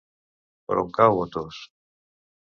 Per 0.69 0.77
on 0.83 0.87
cau 0.95 1.19
Otos? 1.25 1.59